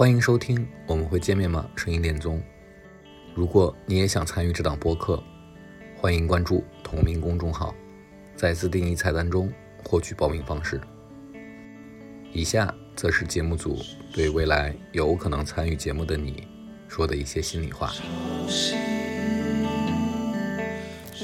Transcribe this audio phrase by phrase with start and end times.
[0.00, 1.68] 欢迎收听，我们会见面吗？
[1.76, 2.42] 声音恋综。
[3.34, 5.22] 如果你也想参与这档播客，
[5.94, 7.74] 欢迎关注同名公众号，
[8.34, 9.52] 在自定义菜单中
[9.84, 10.80] 获取报名方式。
[12.32, 13.78] 以下则是节目组
[14.10, 16.48] 对未来有可能参与节目的你
[16.88, 17.92] 说的一些心里话。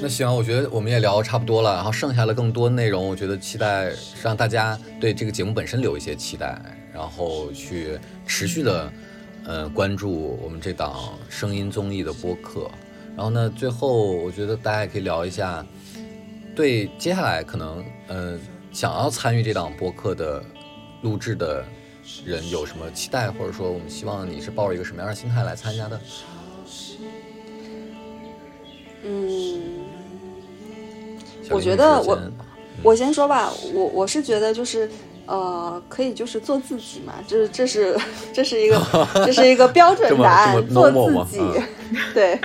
[0.03, 3.91] 那行，我觉得我们也聊差不多了，然后剩下的更多内容，我觉得期待
[4.23, 6.61] 让大家对这个节目本身留一些期待，
[6.97, 8.91] 然后去持续的，
[9.45, 12.71] 呃，关注我们这档声音综艺的播客。
[13.15, 15.65] 然后呢，最后我觉得大家也可以聊一下，
[16.55, 18.39] 对接下来可能呃
[18.73, 20.43] 想要参与这档播客的
[21.03, 21.63] 录制的
[22.25, 26.01] 人有什么期待，或者说我们希望你是抱着一个什么样的心态来参加的？
[29.05, 29.61] 嗯，
[31.51, 32.19] 我觉得我
[32.83, 34.91] 我先说吧，我我是觉得就是。
[35.27, 37.97] 呃，可以就是做自己嘛，这这是
[38.33, 38.81] 这是一个
[39.27, 40.91] 这是一个标准答案，做
[41.25, 41.41] 自己。
[41.91, 42.41] 嗯，对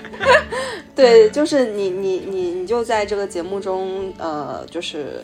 [0.96, 5.24] 对，就是你你你你就在这个节目中，呃，就是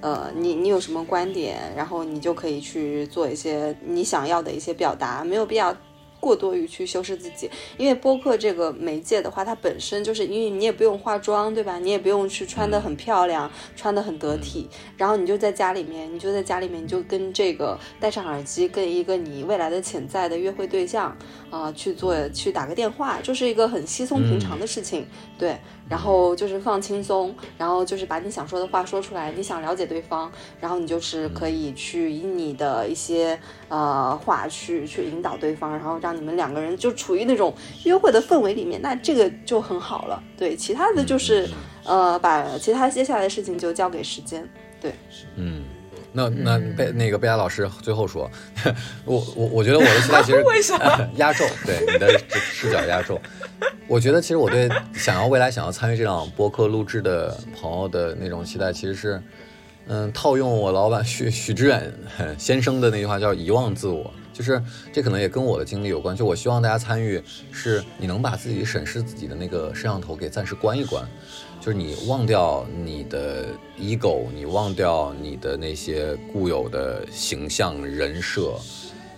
[0.00, 5.74] 呃，你你有什么观点，然后你就可以去做一些你想要的一些表达，没有必要
[6.20, 11.78] 过多于去修饰自己，因为播客这个媒介的话，它本身就是因为你也不用化妆，对吧？
[11.78, 21.16] 你也不用去穿的很漂亮，穿的很得体，然后你就在家里面，你就在家里面，你就跟这个戴上耳机，跟一个你未来的潜在的约会对象
[21.50, 25.06] 啊、去做去打个电话，就是一个很稀松平常的事情，
[25.38, 25.56] 对。
[25.88, 30.30] 然后就是放轻松，然后就是把你想说的话说出来，你想了解对方，
[30.60, 40.22] 然后你就是可以去以你的一些呃话去去引导对方，然后让你们两个人就处于那种约会的氛围里面，那这个就很好了。
[40.36, 41.48] 对，其他的就是
[41.84, 44.48] 呃把其他接下来的事情就交给时间。
[44.80, 44.92] 对，
[45.36, 45.62] 嗯，
[46.12, 48.30] 那那贝那个贝亚老师最后说，
[49.04, 51.44] 我我我觉得我的期待其实 为什么 压轴？
[51.66, 53.20] 对你的视角压轴。
[53.88, 59.22] 我觉得其实我对想要未来想要参与这档播客录制的朋友的那种期待，其实是，
[59.88, 61.92] 嗯，套用我老板许许知远
[62.38, 64.62] 先生的那句话叫“遗忘自我”，就是
[64.92, 66.14] 这可能也跟我的经历有关。
[66.14, 71.04] 就我希望大家参与，是你能把自己审视自己的那个摄像头给暂时关一关，
[71.60, 73.48] 就是你忘掉你的
[73.80, 78.54] ego，你忘掉你的那些固有的形象人设，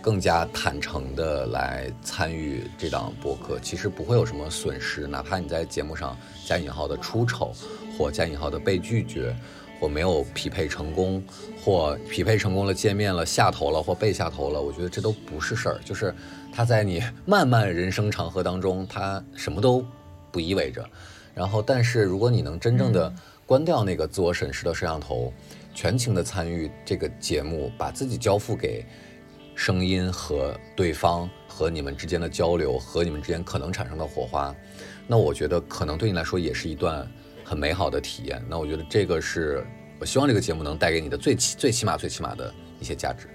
[0.01, 6.17] 更加坦诚的来参与这档播客，其实不会有什么损失，哪怕你在节目上
[6.47, 7.53] 加引号的出丑，
[7.99, 9.37] 或加引号的被拒绝，
[9.81, 11.25] 或没有匹配成功，
[11.65, 16.15] 或匹配成功了见面了下头了或被下头了，我觉得这都不是事儿，就是
[16.53, 19.85] 它在你 漫漫人生长河当中，它什么都
[20.31, 20.87] 不意味着。
[21.35, 23.11] 然后，但是如果你能真正的
[23.47, 25.33] 关掉那个自我审视的摄像头，
[25.75, 28.85] 全情的参与这个节目，把自己交付给
[29.55, 34.55] 声音和对方和你们之间的交流，和你们之间可能产生的火花，
[35.07, 37.09] 那我觉得可能对你来说也是一段
[37.51, 38.41] 很美好的体验。
[38.49, 39.67] 那我觉得这个是
[39.99, 43.27] 我希望这个节目能带给你的最起最起码最起码的一些价值。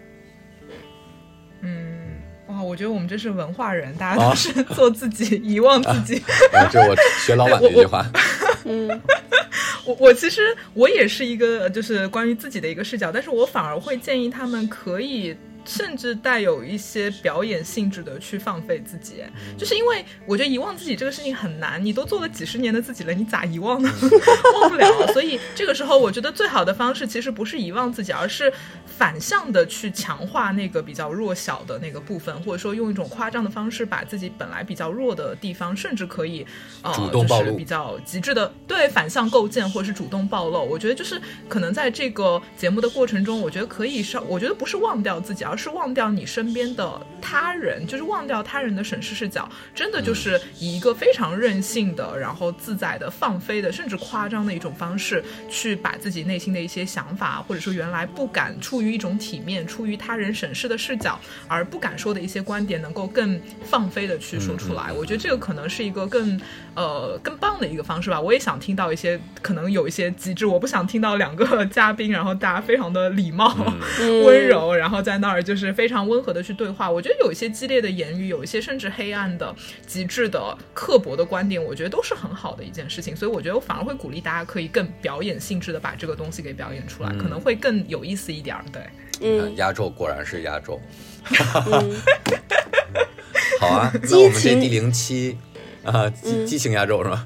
[1.60, 6.24] 嗯，哇，我觉得我们这是文化人，大家都是做自己，遗忘自己。
[6.54, 6.96] 啊，这我
[7.26, 8.10] 学老板的一句话。
[8.64, 8.88] 嗯，
[9.86, 15.36] 我我其实我也是一个就是关于自己的一个视角，但是我反而会建议他们可以。
[15.66, 19.24] 甚至带有一些表演性质的去放飞自己，
[19.58, 23.92] 就是因为我觉得遗忘自己这个事情很难，你都做了几十年的自己了，你咋遗忘呢？
[24.62, 24.88] 忘不了。
[25.14, 28.52] 所以这个时候，我觉得最好的方式其实不是遗忘自己，而是
[28.86, 36.46] 反向的去强化那个比较弱小的那个部分，或者说用一种夸张的方式把自己本来比较弱的地方，甚至可以
[36.82, 40.64] 呃主动暴露就是比较极致的对反向构建，或者是主动暴露。
[40.64, 64.92] 我觉得就是可能在这个节目的过程中，我觉得可以稍，我觉得不是忘掉自己，而是忘掉你身边的他人，就是忘掉他人的审视视角，真的就是以一个非常任性的，然后自在的、放飞的，甚至夸张的一种方式，去把自己内心的一些想法，或者说原来不敢出于一种体面、出于他人审视的视角而不敢说的一些观点，能够更放飞的去说出来。
[64.92, 66.40] 我觉得这个可能是一个更
[66.76, 68.20] 呃更棒的一个方式吧。
[68.20, 73.56] 我也想听到一些可能有一些极致，我不想听到两个嘉宾，然后大家非常的礼貌、
[74.26, 76.92] 温柔，然后在那儿就是非常温和的去对话。
[76.92, 79.56] 我觉得有一些激烈的言语，有一些甚至黑暗的、
[79.86, 83.16] 极致的、刻薄的观点，我觉得都是很好的一件事情。
[83.16, 88.66] 所以我觉得我反而会鼓励大家可以更表演性质的把这个东西给表演出来，可能会更有意思一点儿。
[88.74, 88.82] 对，
[89.22, 90.82] 嗯，压轴果然是压轴。
[91.72, 91.96] 嗯
[93.62, 95.38] 好啊，那我们这第零期
[95.84, 97.26] 啊，激激情压轴是吧？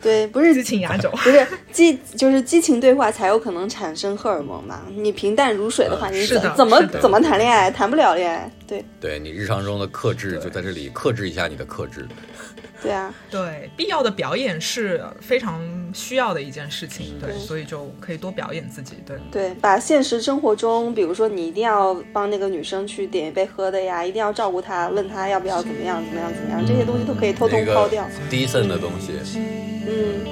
[0.00, 1.10] 对，不是激情压轴。
[1.10, 4.82] 不是激，就是激情对话才有可能产生荷尔蒙嘛。
[4.94, 7.70] 你平淡如水的话，呃你怎怎么怎么谈恋爱？
[7.70, 8.50] 谈不了恋爱。
[8.68, 12.06] 对对你日常中的克制，就在这里克制一下你的克制。
[12.80, 15.60] 对啊，对，必要的表演是非常
[15.92, 19.16] 需要的一件事情，对，对所以就可以多表演自己，对。
[19.32, 28.08] 对，把现实生活中，比如说你一定要帮那个女生去点一杯喝的呀，一定要照顾她，问她要不要怎么样怎么样怎么样，这些东西都可以偷偷抛掉。
[28.30, 30.22] decent 的东西，嗯，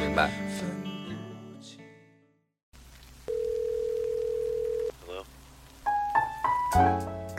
[0.00, 0.30] 明白？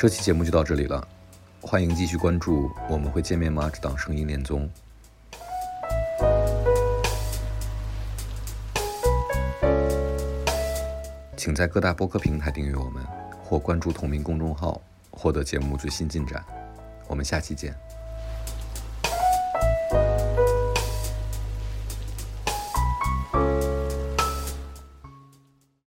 [0.04, 1.08] 这期节目就到这里了，
[1.62, 4.70] 欢迎继续关注《我们会见面吗》这档声音恋综。
[11.38, 13.02] 请在各大播客平台订阅我们，
[13.46, 16.44] 或关注同名公众号，获得节目最新进展。
[17.08, 17.74] 我们下期见。